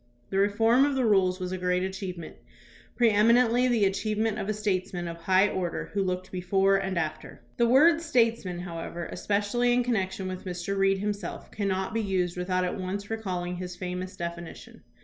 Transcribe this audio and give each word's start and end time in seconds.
The 0.31 0.39
reform 0.39 0.83
of 0.83 0.95
the 0.95 1.05
rules 1.05 1.39
was 1.39 1.51
a 1.51 1.59
great 1.59 1.83
achievement, 1.83 2.37
pre 2.95 3.11
eminently 3.11 3.67
the 3.67 3.85
achievement 3.85 4.39
of 4.39 4.49
a 4.49 4.51
statesman 4.55 5.07
of 5.07 5.15
high 5.17 5.47
order, 5.47 5.91
who 5.93 6.01
looked 6.01 6.31
before 6.31 6.75
and 6.77 6.97
after. 6.97 7.43
The 7.57 7.67
word 7.67 8.01
"states 8.01 8.43
man," 8.43 8.57
however, 8.57 9.05
especially 9.11 9.73
in 9.75 9.83
connection 9.83 10.27
with 10.27 10.43
Mr. 10.43 10.75
Reed 10.75 10.97
himself, 10.97 11.51
cannot 11.51 11.93
be 11.93 12.01
used 12.01 12.35
without 12.35 12.65
at 12.65 12.79
once 12.79 13.11
recalling 13.11 13.57
his 13.57 13.75
famous 13.75 14.15
definition. 14.17 14.81